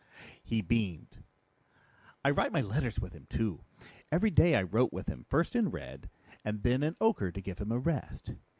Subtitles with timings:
[0.43, 1.17] He beamed.
[2.25, 3.65] "I write my letters with him too.
[4.11, 6.09] Every day I wrote with him, first in red,
[6.43, 8.31] and then in ochre to give him a rest.